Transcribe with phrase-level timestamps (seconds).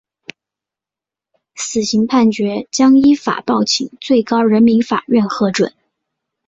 [1.53, 5.75] 死刑判决将依法报请最高人民法院核准。